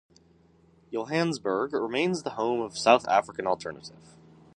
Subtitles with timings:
[0.91, 4.17] Johannesburg remains the home of South African alternative.